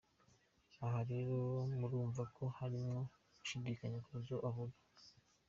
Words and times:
Aha 0.85 0.99
rero 1.11 1.35
murumva 1.79 2.21
ko 2.35 2.43
harimo 2.57 2.99
gushindikanya 3.37 3.99
mu 4.09 4.17
byo 4.23 4.37
avuga. 4.49 4.77